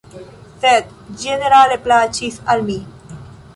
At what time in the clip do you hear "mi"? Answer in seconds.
2.73-2.79